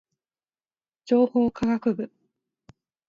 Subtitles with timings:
[0.03, 0.03] 情
[1.27, 2.09] 報科学部